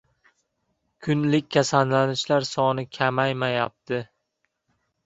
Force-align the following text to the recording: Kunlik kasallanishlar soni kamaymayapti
Kunlik 1.07 1.51
kasallanishlar 1.57 2.49
soni 2.55 2.87
kamaymayapti 2.99 4.07